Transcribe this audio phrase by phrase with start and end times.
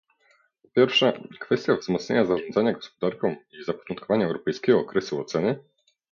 [0.61, 5.63] Po pierwsze, kwestia wzmocnienia zarządzania gospodarką i zapoczątkowania europejskiego okresu oceny